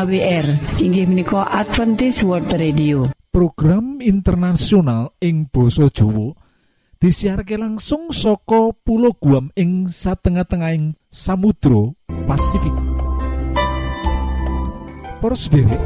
[0.00, 3.12] AWR inggih menika Adventist World Radio.
[3.28, 6.32] Program internasional ing Boso Jowo
[6.96, 12.72] disiharke langsung soko pulau Guam ing satengah-tengahing Samudro Pasifik.
[15.36, 15.84] Sederek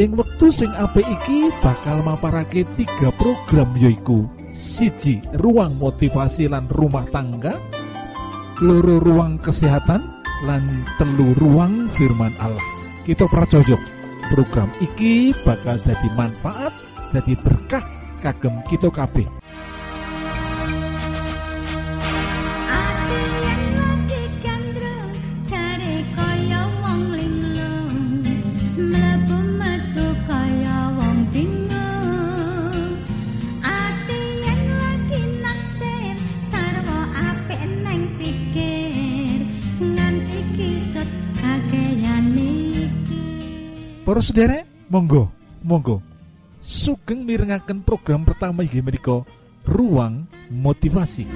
[0.00, 4.24] ing wektu sing apik iki bakal maparake tiga program yoiku
[4.56, 7.60] siji ruang motivasi lan rumah tangga
[8.64, 12.64] loro ruang kesehatan lan telu ruang firman Allah.
[13.04, 13.80] Kita pracojok
[14.30, 16.70] program iki bakal jadi manfaat
[17.10, 17.82] jadi berkah
[18.22, 19.39] kagem kita kabeh
[44.10, 45.30] Para sederek, monggo,
[45.62, 46.02] monggo.
[46.66, 49.22] Sugeng mirengaken program pertama inggih menika
[49.62, 51.30] Ruang Motivasi.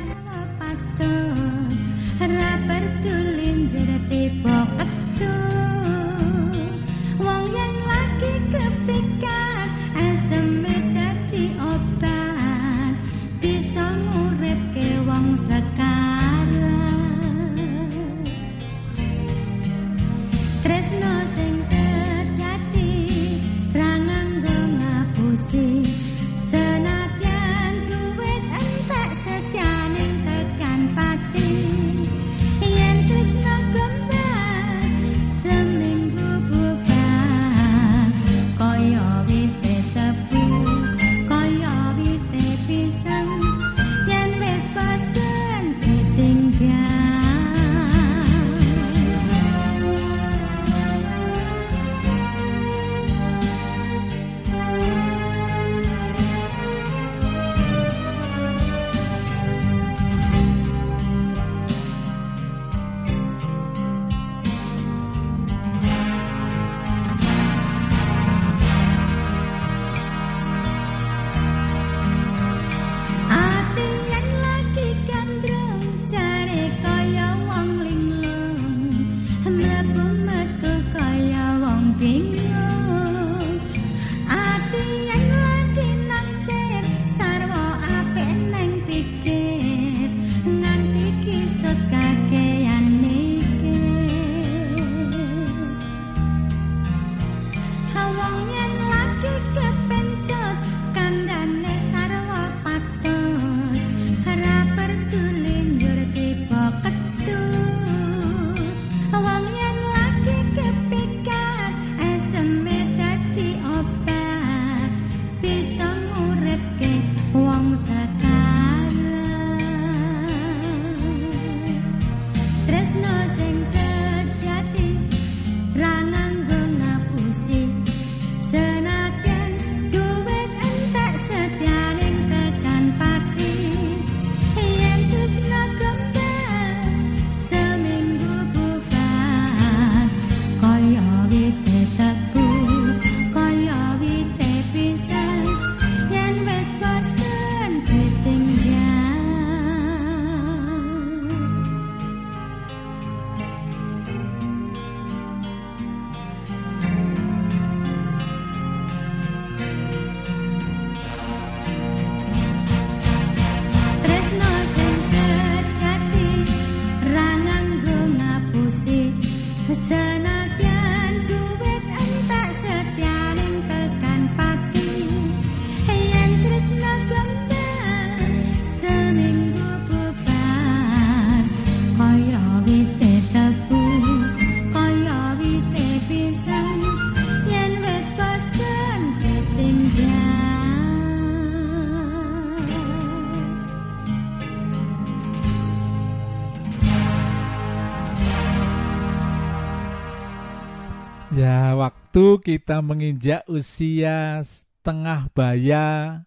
[201.34, 206.22] Ya, waktu kita menginjak usia setengah baya,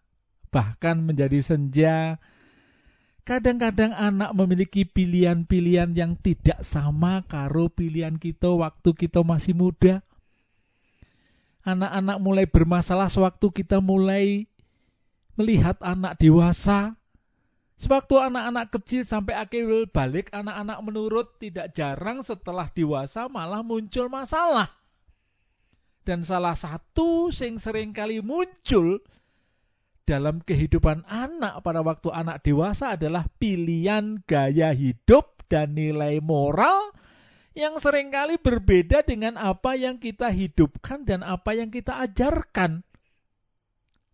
[0.52, 2.20] bahkan menjadi senja,
[3.24, 10.04] kadang-kadang anak memiliki pilihan-pilihan yang tidak sama karo pilihan kita waktu kita masih muda.
[11.64, 14.44] Anak-anak mulai bermasalah sewaktu kita mulai
[15.40, 17.00] melihat anak dewasa.
[17.80, 24.76] Sewaktu anak-anak kecil sampai akhir balik, anak-anak menurut tidak jarang setelah dewasa malah muncul masalah.
[26.08, 29.04] Dan salah satu sing sering kali muncul
[30.08, 36.96] dalam kehidupan anak pada waktu anak dewasa adalah pilihan gaya hidup dan nilai moral
[37.52, 42.88] yang sering kali berbeda dengan apa yang kita hidupkan dan apa yang kita ajarkan.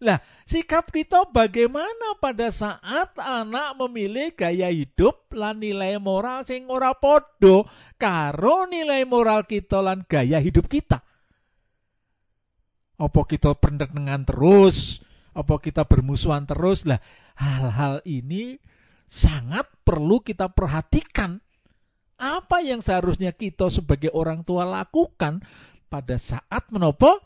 [0.02, 0.18] Nah,
[0.50, 7.70] sikap kita bagaimana pada saat anak memilih gaya hidup lan nilai moral sing ora podo
[8.02, 11.13] karo nilai moral kita lan gaya hidup kita?
[12.98, 15.02] Apa kita pendengan terus?
[15.34, 16.86] Apa kita bermusuhan terus?
[16.86, 17.02] Lah,
[17.34, 18.62] hal-hal ini
[19.10, 21.42] sangat perlu kita perhatikan.
[22.22, 25.42] Apa yang seharusnya kita sebagai orang tua lakukan
[25.90, 27.22] pada saat menopo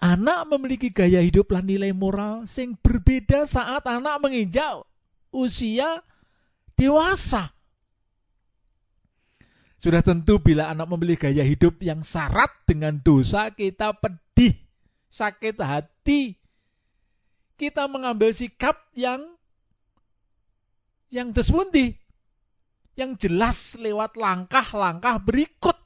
[0.00, 4.84] anak memiliki gaya hidup dan nilai moral sing berbeda saat anak menginjak
[5.32, 6.04] usia
[6.76, 7.52] dewasa.
[9.76, 14.56] Sudah tentu bila anak memiliki gaya hidup yang syarat dengan dosa, kita pedih,
[15.16, 16.36] sakit hati,
[17.56, 19.24] kita mengambil sikap yang
[21.08, 21.96] yang desmundi,
[22.92, 25.76] yang jelas lewat langkah-langkah berikut.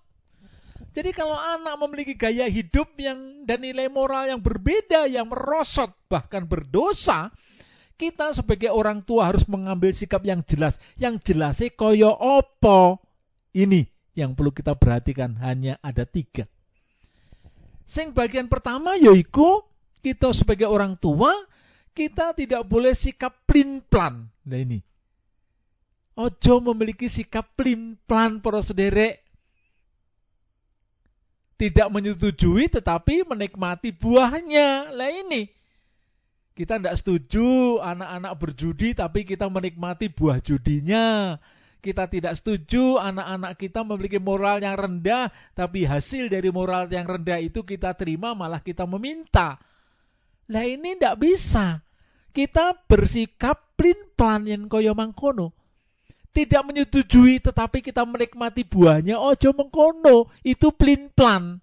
[0.90, 6.42] Jadi kalau anak memiliki gaya hidup yang dan nilai moral yang berbeda, yang merosot bahkan
[6.42, 7.30] berdosa,
[7.94, 10.74] kita sebagai orang tua harus mengambil sikap yang jelas.
[10.98, 12.98] Yang jelasnya koyo opo.
[13.54, 13.86] Ini
[14.18, 16.50] yang perlu kita perhatikan hanya ada tiga.
[17.90, 19.66] Sing bagian pertama yaitu
[19.98, 21.34] kita sebagai orang tua
[21.90, 24.30] kita tidak boleh sikap plin-plan.
[24.46, 24.78] Nah ini.
[26.14, 29.26] Ojo memiliki sikap plin-plan para sederek.
[31.58, 34.94] Tidak menyetujui tetapi menikmati buahnya.
[34.94, 35.50] Lah ini.
[36.54, 41.36] Kita tidak setuju anak-anak berjudi tapi kita menikmati buah judinya.
[41.80, 47.40] Kita tidak setuju anak-anak kita memiliki moral yang rendah, tapi hasil dari moral yang rendah
[47.40, 49.56] itu kita terima, malah kita meminta.
[50.52, 51.80] Lah ini tidak bisa.
[52.36, 55.56] Kita bersikap plin-plan yang koyo mangkono.
[56.30, 60.30] Tidak menyetujui tetapi kita menikmati buahnya ojo mengkono.
[60.46, 61.58] Itu plin-plan.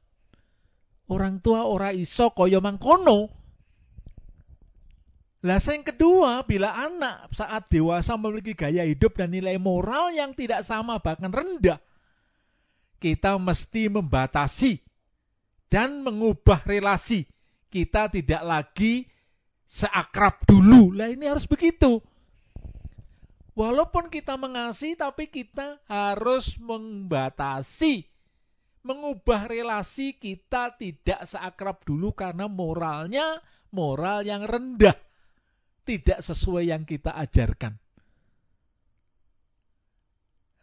[1.07, 3.31] Orang tua ora iso koyo mangkono.
[5.45, 10.65] Lah yang kedua, bila anak saat dewasa memiliki gaya hidup dan nilai moral yang tidak
[10.65, 11.77] sama bahkan rendah,
[12.97, 14.81] kita mesti membatasi
[15.69, 17.29] dan mengubah relasi
[17.69, 19.05] kita tidak lagi
[19.69, 20.95] seakrab dulu.
[20.95, 22.01] Lah ini harus begitu.
[23.57, 28.05] Walaupun kita mengasihi tapi kita harus membatasi
[28.85, 33.41] mengubah relasi kita tidak seakrab dulu karena moralnya
[33.73, 35.06] moral yang rendah.
[35.87, 37.79] Tidak sesuai yang kita ajarkan.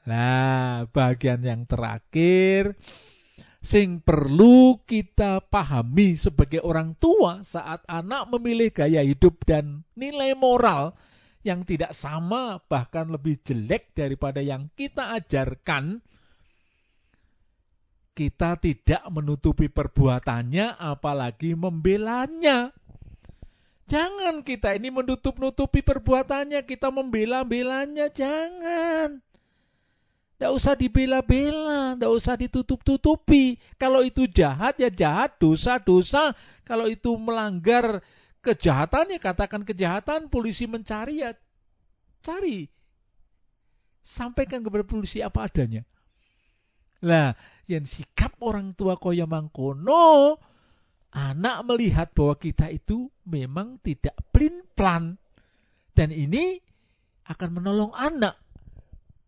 [0.05, 2.77] Nah, bagian yang terakhir
[3.65, 10.93] sing perlu kita pahami sebagai orang tua saat anak memilih gaya hidup dan nilai moral
[11.41, 16.05] yang tidak sama bahkan lebih jelek daripada yang kita ajarkan
[18.13, 22.69] kita tidak menutupi perbuatannya apalagi membelanya
[23.85, 29.21] jangan kita ini menutup-nutupi perbuatannya kita membela-belanya jangan
[30.35, 33.55] tidak usah dibela-bela, tidak usah ditutup-tutupi.
[33.79, 36.35] Kalau itu jahat ya jahat, dosa-dosa.
[36.67, 38.03] Kalau itu melanggar
[38.43, 41.39] kejahatan ya katakan kejahatan, polisi mencari ya
[42.21, 42.67] cari.
[44.05, 45.87] Sampaikan kepada polisi apa adanya.
[47.01, 47.33] Lah,
[47.71, 50.37] yang sikap orang tua koya mangkono,
[51.15, 55.15] anak melihat bahwa kita itu memang tidak plin-plan.
[55.95, 56.59] Dan ini
[57.31, 58.35] akan menolong anak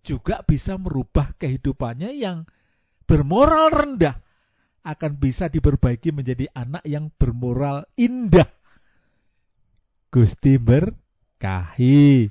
[0.03, 2.43] juga bisa merubah kehidupannya yang
[3.07, 4.19] bermoral rendah
[4.87, 8.47] akan bisa diperbaiki menjadi anak yang bermoral indah.
[10.11, 12.31] Gusti berkahi.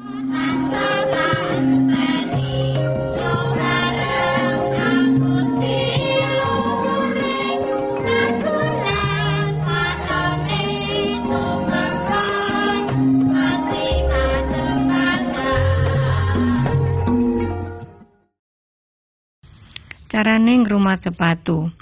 [20.21, 21.73] Carane ngrumat sepatu.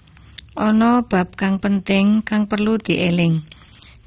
[0.55, 3.43] Ana bab kang penting kang perlu dieling.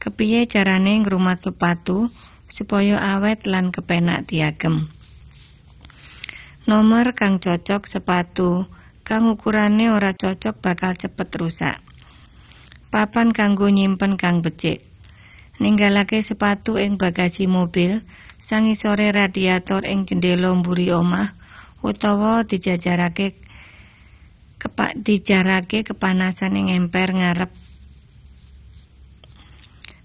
[0.01, 2.09] Kepiye carane ngrumat sepatu
[2.49, 4.89] supaya awet lan kepenak diagem.
[6.65, 8.65] Nomor kang cocok sepatu
[9.05, 11.77] kang ukurane ora cocok bakal cepet rusak.
[12.89, 14.81] Papan kanggo nyimpen kang becik.
[15.61, 18.01] Ninggalake sepatu ing bagasi mobil,
[18.49, 21.37] sangisore radiator ing jendela mburi omah
[21.85, 23.42] utawa dijajarake
[24.63, 27.51] kepak dijarake kepanasan ing emper ngarep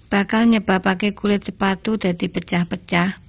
[0.07, 3.19] bakal nyebabake kulit sepatu dadi pecah-pecah,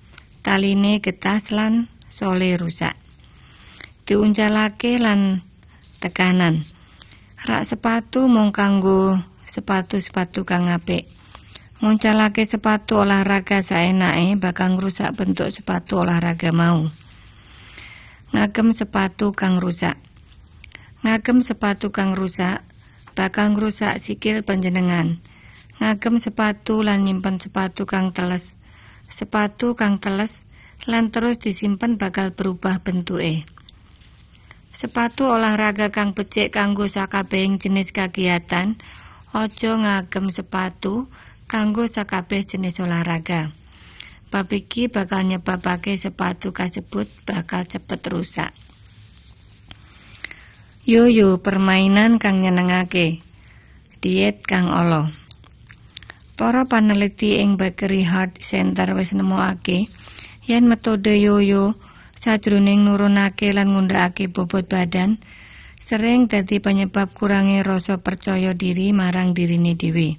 [0.47, 2.94] taline getas lan sole rusak.
[4.06, 5.42] Diuncalake lan
[6.00, 6.64] tekanan.
[7.38, 9.18] Rak sepatu mung kanggo
[9.50, 11.06] sepatu-sepatu kang apik.
[11.78, 16.90] Nguncalake sepatu olahraga saenake bakal ngrusak bentuk sepatu olahraga mau.
[18.35, 19.94] Ngagem sepatu kang rusak.
[20.99, 22.67] Ngagem sepatu kang rusak
[23.14, 25.23] bakal ngrusak sikil panjenengan.
[25.78, 28.43] ngagem sepatu lan nyimpen sepatu kang teles.
[29.14, 30.35] Sepatu kang teles
[30.90, 33.47] lan terus disimpen bakal berubah bentuke.
[34.75, 38.78] Sepatu olahraga kang becik kanggo sakabehing jenis kegiatan,
[39.31, 41.07] aja ngagem sepatu
[41.47, 43.55] kanggo sakabeh jenis olahraga.
[44.35, 48.50] Bab iki bakal nyebabake sepatu kasebut bakal cepet rusak.
[50.88, 53.21] Yo yo permainan kang nyenengake.
[54.00, 55.12] Diet kang Allah.
[56.33, 59.92] Para paneliti ing Bakery Heart Center wis nemokake
[60.49, 61.76] yen metode yoyo
[62.25, 65.21] sajroning nurunake lan ngundhakake bobot badan
[65.85, 70.16] sering dadi penyebab kurangnya rasa percaya diri marang dirine dhewe.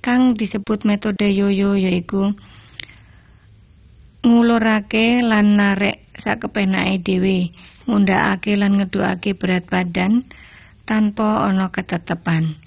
[0.00, 2.32] Kang disebut metode yoyo yaiku
[4.24, 7.52] ngulurake lan narek sakepenake dhewe,
[7.86, 10.26] ngundhakake lan ngedukake berat badan
[10.86, 12.66] tanpa ana ketetepan.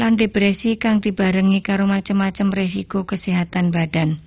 [0.00, 4.22] lan depresi kang dibarengi karo macem-macem resiko kesehatan badan.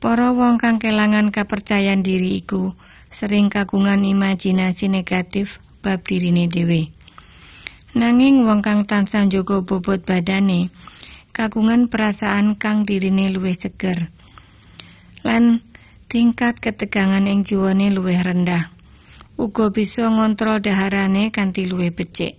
[0.00, 2.76] Para wong kang kelangan kepercayaan diri iku
[3.12, 6.92] sering kagungan imajinasi negatif bab dirine dhewe.
[7.94, 10.72] Nanging wong kang tansah njaga bobot badane
[11.32, 14.12] kagungan perasaan kang dirine luwih seger.
[15.24, 15.64] Lan
[16.12, 18.73] tingkat ketegangan ing jiwane luwih rendah.
[19.34, 22.38] Uga bisa ngontrol daharane kanthi luwih becik.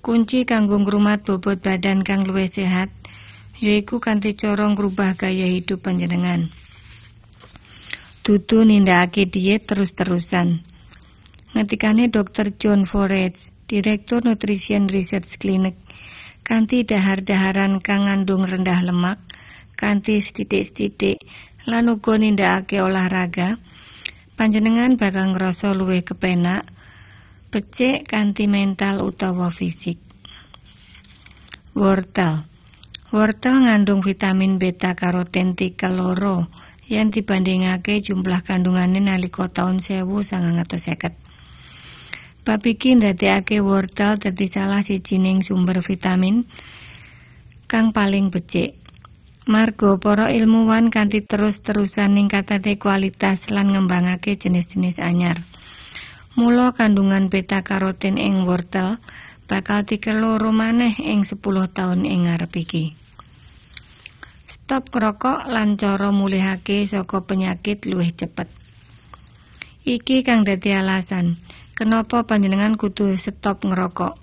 [0.00, 2.88] Kunci kanggo ngrumat bobot badan kang luwih sehat
[3.60, 6.48] yaiku kanthi cara ngrubah gaya hidup panjenengan.
[8.24, 10.64] Dudu nindakake diet terus-terusan.
[11.52, 12.56] Ngetikane Dr.
[12.56, 15.76] John Forage, Direktur Nutrition Research Clinic,
[16.40, 19.20] kanthi dahar-daharan kang ngandung rendah lemak,
[19.76, 21.20] kanthi sithik-sithik
[21.68, 23.60] lan uga nindakake olahraga,
[24.36, 26.68] panjenengan bakal ngrasa luwih kepenak
[27.52, 30.00] becik kanthi mental utawa fisik.
[31.72, 32.48] Wortel
[33.12, 36.48] Wortel ngandung vitamin beta karoten tikel loro
[36.88, 41.22] yang dibandingake jumlah kandungane nalika taun 1950.
[42.42, 46.42] Bab iki ndadekake wortel dadi salah sijining sumber vitamin
[47.70, 48.81] kang paling becik.
[49.42, 55.42] Margo para ilmuwan kanthi terus-terusan ningkatake kualitas lan ngembangake jenis-jenis anyar.
[56.38, 59.02] Mula kandungan beta karoten ing wortel
[59.50, 61.42] bakal dikeloro maneh ing 10
[61.74, 62.94] taun ing ngarep iki.
[64.46, 68.46] Stop ngerokok lan cara mulihake saka penyakit luwih cepet.
[69.82, 71.42] Iki kang dadi alasan
[71.74, 74.22] kenapa panjenengan kudu stop ngerokok.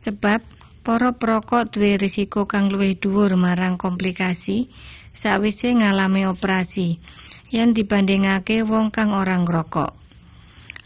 [0.00, 0.55] Sebab
[0.86, 4.70] para perokok duwe risiko kang luwih dhuwur marang komplikasi
[5.18, 7.02] sawise ngalami operasi
[7.50, 9.98] yang dibandingake wong kang orang ngerokok.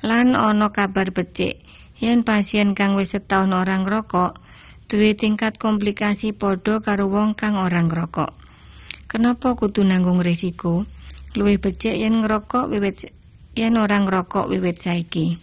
[0.01, 1.61] lan ana kabar becik
[2.01, 4.41] yen pasien kang wis setahun orang rokok
[4.89, 8.33] duwe tingkat komplikasi padha karo wong kang orang ngrokok.
[9.05, 10.89] Kenapa kudu nanggung risiko?
[11.37, 13.13] Luwih becik yen ngerokok wiwit
[13.53, 15.37] yen orang ngrokok wiwit saiki.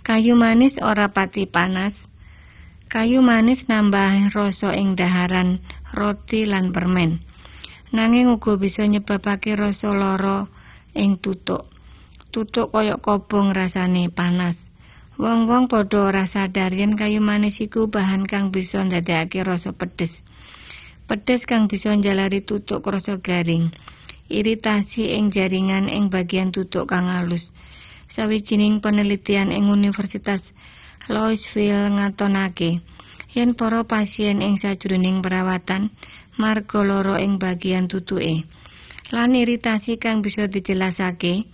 [0.00, 1.92] Kayu manis ora pati panas.
[2.96, 5.60] Kayu manis nambah rasa ing daharan
[5.92, 7.20] roti lan permen.
[7.92, 10.48] Nanging uga bisa nyebabake rasa lara
[10.96, 11.68] ing tutuk.
[12.32, 14.56] tutuk koyok kobong rasane panas.
[15.20, 20.16] Wong-wong padha ora sadar yen kayu manis iku bahan kang bisa ndadekake rasa pedes.
[21.04, 23.76] Pedes kang bisa njalari tutuk rasa garing.
[24.32, 27.44] Iritasi ing jaringan ing bagian tutuk kang halus.
[28.16, 30.40] Sawijining penelitian ing Universitas
[31.06, 32.82] Louisville ngatonake
[33.34, 35.94] yen para pasien ing sajroning perawatan
[36.40, 38.44] marga loro ing bagian tutuke.
[39.14, 41.46] Lan iritasi kang bisa dijelasake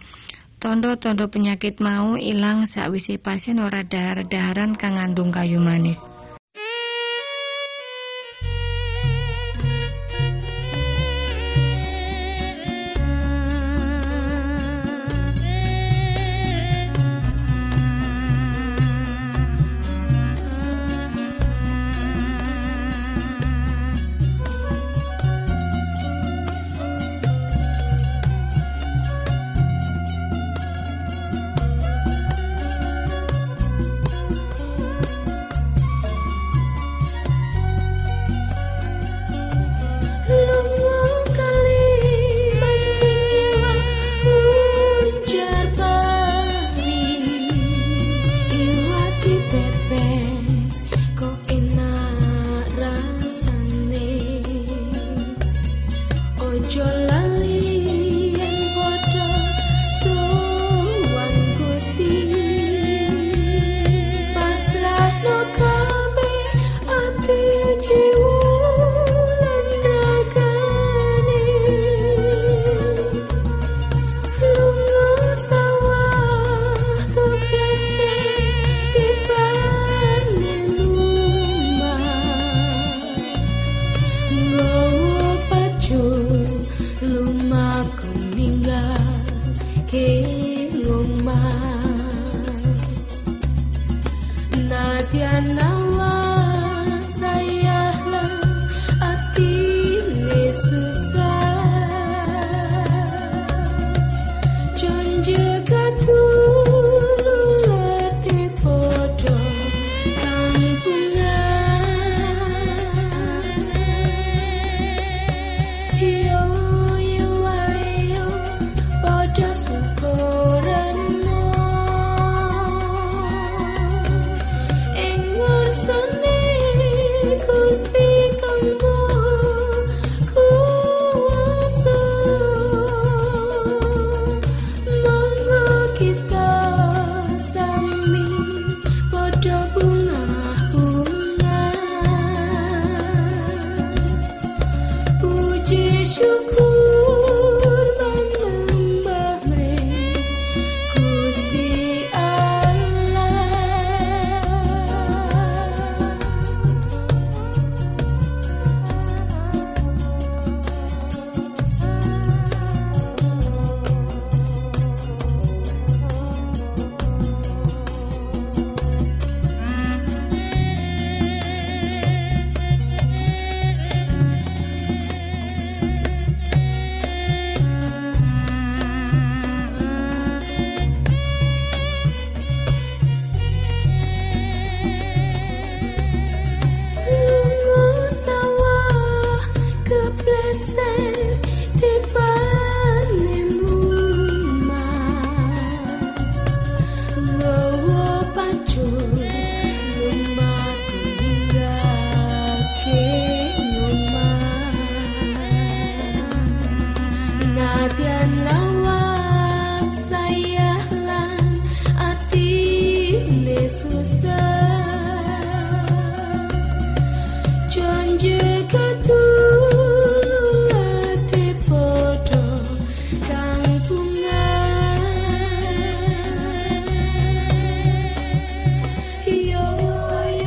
[0.62, 6.11] Tondo-tondo penyakit mau ilang sakwise pasien ora dahar-daharan kang ngandung kayu manis.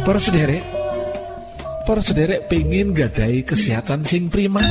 [0.06, 0.62] Para sederek,
[1.89, 4.62] para sederek pengen gadai kesehatan sing prima.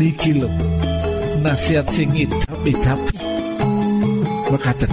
[0.00, 0.48] Niki lho,
[1.44, 2.16] nasihat sing
[2.48, 2.72] tapi
[4.48, 4.92] Mekaten,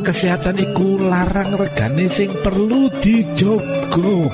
[0.00, 4.32] kesehatan iku larang regane sing perlu dijogo.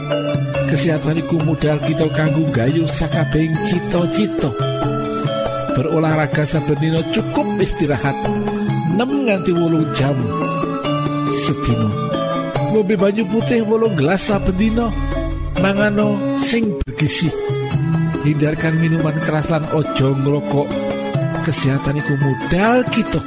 [0.70, 4.73] Kesehatan iku modal kita kanggo gayu sakabeng cita-cita.
[5.74, 8.16] Berolahraga saben cukup istirahat.
[8.94, 10.14] 6 nganti wolung jam
[11.34, 11.90] sedino
[12.70, 14.78] ngombe banyu putih wolung gelas saben
[15.58, 17.26] mangano sing bergizi
[18.22, 20.68] hindarkan minuman keras lan ojo ngerokok
[21.44, 23.20] kesehatan iku modal kita.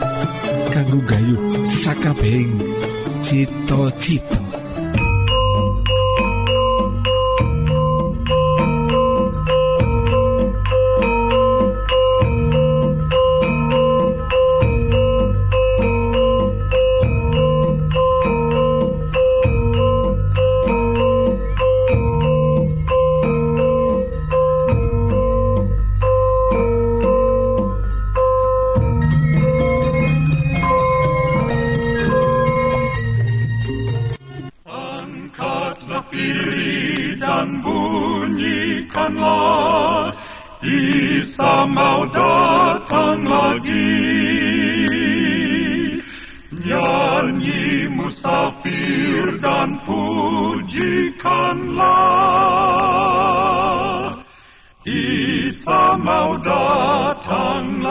[0.73, 1.37] Kanggo gayu
[1.69, 2.51] sakabeng
[3.23, 4.39] cito-cito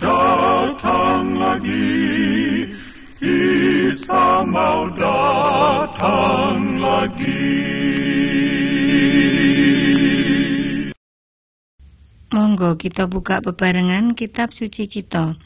[0.00, 2.64] datang lagi,
[3.20, 7.72] Isa mau datang lagi.
[12.32, 15.36] Monggo kita buka bebarengan kitab suci kita.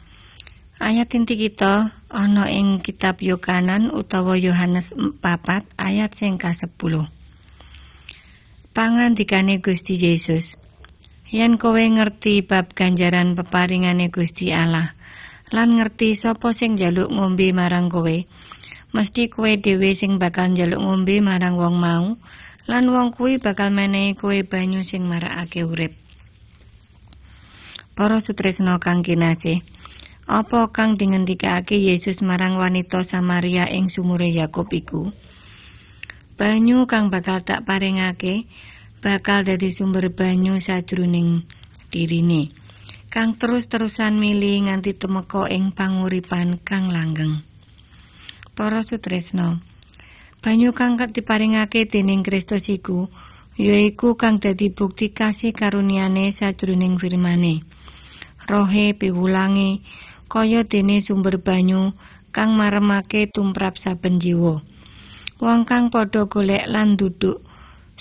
[0.77, 5.25] Ayat inti kita ana ing kitab Yohanan utawa Yohanes 4
[5.81, 7.09] ayat sing ka-10.
[8.77, 10.66] Pangandikane Gusti Yesus.
[11.27, 14.95] Yen kowe ngerti bab ganjaran peparingane Gusti Allah,
[15.51, 18.17] lan ngerti sapa sing njaluk ngombe marang kowe,
[18.95, 22.15] mesti kowe dhewe sing bakal njaluk ngombe marang wong mau,
[22.71, 25.99] lan wong kuwi bakal menehi kowe banyu sing marakake urip.
[27.99, 29.67] Para sutresna kang kinasih,
[30.31, 35.11] apa kang dingendikake Yesus marang wanita Samaria ing sumure Yakub iku?
[36.39, 38.47] Banyu kang bakal tak paringake
[39.07, 41.47] bakal dadi sumber banyu sajroning
[41.95, 42.51] dirine.
[43.07, 47.39] Kang terus-terusan mili nganti tumeka ing panguripan kang langgeng.
[48.59, 49.63] Para sutresna,
[50.43, 53.07] banyu kang diparingake dening Kristus iku
[53.55, 57.63] yaiku kang dadi bukti kasih karuniane sajroning firmane.
[58.43, 59.87] Rohe piwulange
[60.27, 61.95] kaya dene sumber banyu
[62.35, 64.67] kang maremake tumrap saben jiwa.
[65.39, 67.47] Wong kang padha golek lan duduk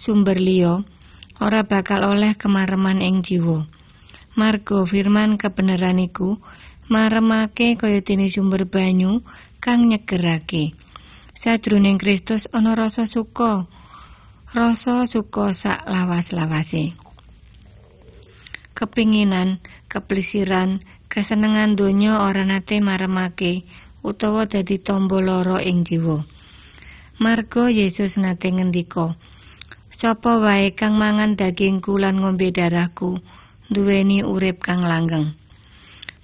[0.02, 0.95] sumber liya
[1.42, 3.68] ora bakal oleh kemareman ing jiwa.
[4.36, 6.40] Margo firman kebenaran iku
[6.92, 9.24] maremake kaya dene sumber banyu
[9.64, 10.76] kang nyegerake.
[11.40, 13.68] Sajroning Kristus ana rasa suka.
[14.56, 16.96] Rasa suka sak lawas-lawase.
[18.76, 19.60] Kepinginan,
[19.92, 23.64] keplesiran, kesenengan donya ora nate maremake
[24.04, 26.24] utawa dadi tombo loro ing jiwa.
[27.20, 29.16] Margo Yesus nate ngendika,
[29.96, 33.16] Sapa wae kang mangan dagingku lan ngombe darahku,
[33.72, 35.40] duweni urip kang langgeng.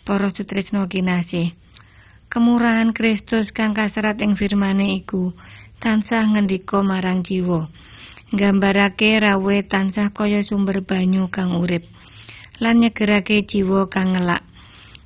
[0.04, 1.56] Para sutresna kinasih,
[2.28, 5.32] kemurahan Kristus kang kaserat ing firmane iku
[5.80, 7.72] tansah ngendika marang jiwa.
[8.36, 11.88] Nggambarake rawe tansah kaya sumber banyu kang urip
[12.60, 14.44] lan nyegerake jiwa kang ngelak.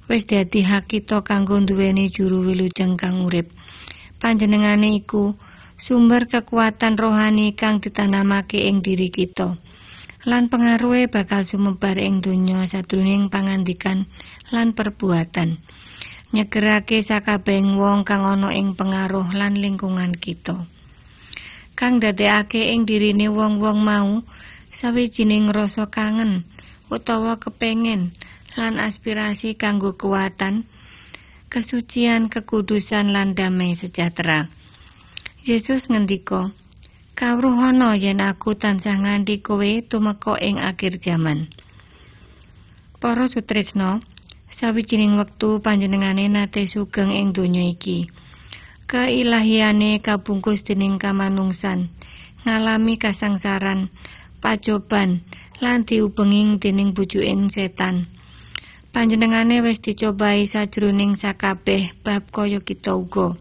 [0.09, 3.45] Wis dadi hak kita kanggo duweni juru wilujeng kang urip.
[4.17, 5.37] Panjenengane iku
[5.75, 9.59] sumber kekuatan rohani kang ditanamake ing diri kita.
[10.25, 14.09] Lan pengaruhe bakal sumebar ing donya sadurunging pangandikan
[14.49, 15.61] lan perbuatan.
[16.33, 20.65] Nyegerake sakabehing wong kang ana ing pengaruh lan lingkungan kita.
[21.77, 24.25] Kang dadekake ing dirine wong-wong mau
[24.73, 26.47] sawijining rasa kangen
[26.89, 28.15] utawa kepengen
[28.55, 30.63] lan aspirasi kanggo kekuatan,
[31.51, 34.47] kesucian, kekudusan lan damai sejahtera.
[35.45, 36.49] Yesus ngendika,
[37.13, 41.53] "Kawruhana yen aku tansah nganti kowe tumeka ing akhir jaman."
[42.97, 44.01] Para sutresna,
[44.57, 48.09] sawijining wektu panjenengane nate sugeng ing donya iki.
[48.89, 51.93] Keilahiane kabungkus dening kamanungsan,
[52.41, 53.93] ngalami kasangsaran,
[54.41, 55.21] pacoban,
[55.61, 58.09] lan diubenging dening bujuking setan.
[58.89, 63.37] Panjenengane wis dicobai sajroning sakabeh bab kaya kita uga.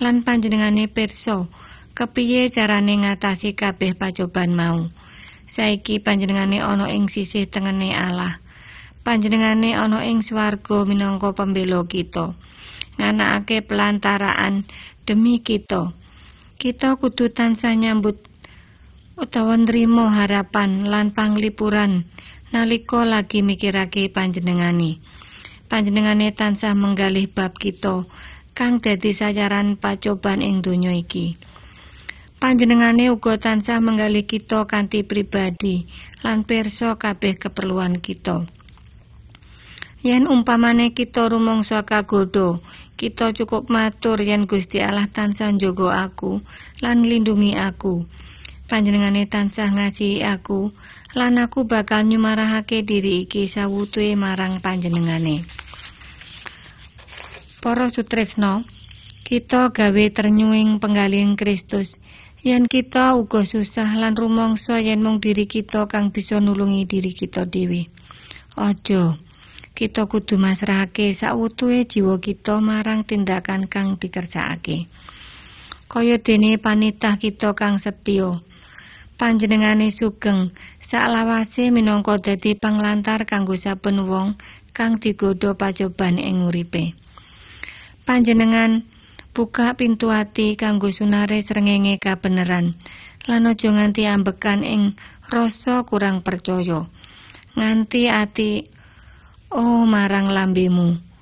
[0.00, 1.44] Lan panjenengane pirsa
[1.92, 4.88] kepiye carane ngatasi kabeh pacoban mau.
[5.52, 8.40] Saiki panjenengane ana ing sisih tengene Allah.
[9.04, 12.32] Panjenengane ana ing swarga minangka pembela kita.
[12.96, 14.64] Nganakake pelantaraan
[15.04, 15.92] demi kita.
[16.56, 18.16] Kita kudu tansah nyambut
[19.18, 22.08] utawa nrimo harapan lan panglipuran
[22.48, 25.02] nalika lagi mikirake panjenengane.
[25.68, 28.08] Panjenengane tansah menggalih bab kita
[28.62, 31.34] kang dadi sajaran pacoban ing donya iki.
[32.38, 35.90] Panjenengane uga tansah menggali kita kanthi pribadi
[36.22, 38.46] lan pirsa kabeh keperluan kita.
[40.06, 42.62] Yen umpamane kita rumangsa kagodho,
[42.94, 46.38] kita cukup matur yen Gusti Allah tansah njogo aku
[46.78, 48.06] lan nglindungi aku.
[48.72, 50.72] panjenengane tansah ngasihi aku
[51.12, 55.44] lan aku bakal nyumarahake diri iki sawutuhe marang panjenengane
[57.62, 58.66] Para sutresno
[59.22, 61.94] kita gawe ternyuing penggalih Kristus.
[62.42, 67.46] Yen kita uga susah lan rumangsa yen mung diri kita kang bisa nulungi diri kita
[67.46, 67.86] dhewe.
[68.58, 69.14] Aja
[69.72, 74.84] kita kudu masrahake sawutuhe jiwa kita marang tindakan kang dikersakake
[75.88, 78.36] kaya dene panitah kita kang setya
[79.16, 80.52] panjenengane sugeng
[80.92, 84.36] saklawase minangka dadi panglantar kanggo saben wong
[84.76, 86.92] kang digodha pacoban ing uripe
[88.08, 88.86] panjenengan
[89.32, 92.76] buka pintu ati kanggo sunare srengenge kabeneran
[93.28, 94.98] lan aja nganti ambekan ing
[95.30, 96.86] rasa kurang percaya
[97.56, 98.68] nganti ati
[99.52, 101.12] oh marang lambemu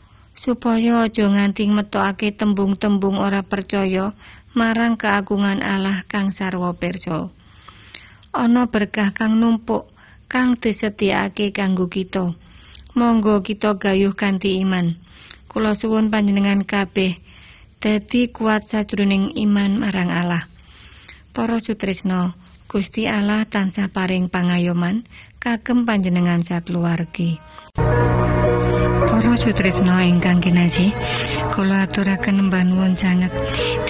[0.41, 4.17] supaya aja nganti metokake tembung-tembung ora percaya
[4.57, 7.31] marang keagungan Allah kang sarwa pirsa.
[8.33, 9.93] Ana berkah kang numpuk
[10.33, 12.33] kang disediakake kanggo kita.
[12.97, 14.99] Monggo kita gayuh kanthi iman.
[15.51, 17.19] Kula suwun panjenengan kabeh
[17.83, 20.47] dadi kuat sajroning iman marang Allah.
[21.35, 22.39] Para sutrisno,
[22.71, 25.03] Gusti Allah tansah paring pangayoman
[25.43, 27.43] kagem panjenengan sakeluargi.
[29.11, 30.95] Para sutrisno ingkang kinasih,
[31.51, 33.35] kula aturaken mbah nuwun sanget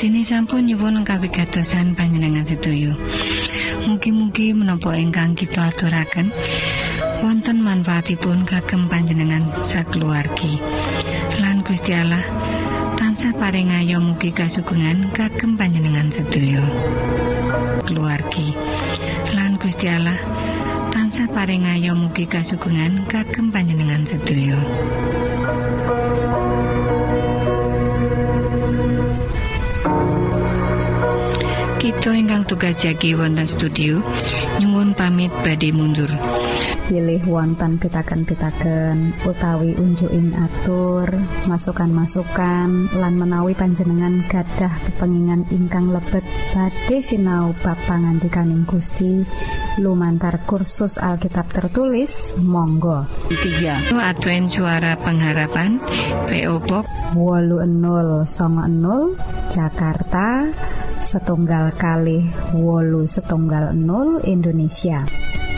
[0.01, 2.97] dene sampun nyuwun kawigatosan panjenengan sedaya.
[3.85, 6.33] Mugi-mugi menapa ingkang kita aturaken
[7.21, 10.57] wonten manfaatipun kagem panjenengan sakeluargi.
[11.71, 12.27] Gusti Allah
[12.99, 16.59] tansah paring ayo mugi kasugengan kagem panjenengan sedaya.
[17.87, 18.59] Keluargi.
[19.39, 20.19] Lan Gusti Allah
[20.91, 24.59] tansah paring ayo mugi kasugengan kagem panjenengan sedaya.
[31.79, 34.03] Kita ingkang tugas jagi wonten studio
[34.59, 36.11] nyuwun pamit badhe mundur.
[36.91, 41.07] Pilih wonten pitaken-pitaken utawi unjuking atur
[41.47, 49.23] masukan-masukan lan menawi panjenengan gadah kepengingan ingkang lebet badhe sinau bab pangantikaning Gusti.
[49.79, 53.07] Lumantar kursus Alkitab tertulis Monggo.
[53.31, 55.79] 3 Advent Suara Pengharapan
[56.27, 58.27] PO Box 80
[59.47, 60.51] Jakarta
[60.99, 62.27] setunggal kali
[62.59, 65.07] wolu setunggal 0 Indonesia